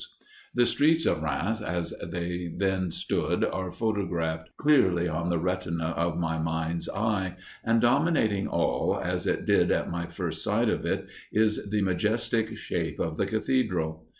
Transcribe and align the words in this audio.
The 0.55 0.65
streets 0.65 1.05
of 1.05 1.21
Rheims 1.21 1.61
as 1.61 1.93
they 2.01 2.51
then 2.57 2.89
stood 2.89 3.45
are 3.45 3.71
photographed 3.71 4.49
clearly 4.57 5.07
on 5.07 5.29
the 5.29 5.37
retina 5.37 5.89
of 5.89 6.17
my 6.17 6.39
mind's 6.39 6.89
eye, 6.89 7.35
and, 7.63 7.79
dominating 7.81 8.47
all, 8.47 8.99
as 8.99 9.27
it 9.27 9.45
did 9.45 9.69
at 9.71 9.91
my 9.91 10.07
first 10.07 10.43
sight 10.43 10.69
of 10.69 10.87
it, 10.87 11.07
is 11.31 11.69
the 11.69 11.83
majestic 11.83 12.57
shape 12.57 12.99
of 12.99 13.15
the 13.15 13.27
cathedral. 13.27 14.07